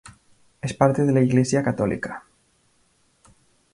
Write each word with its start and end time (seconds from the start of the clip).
Es 0.63 0.73
parte 0.73 1.05
de 1.05 1.11
la 1.13 1.21
Iglesia 1.21 1.61
Católica. 1.61 2.23